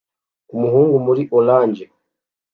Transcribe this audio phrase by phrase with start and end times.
[0.55, 1.83] Umuhungu muri orange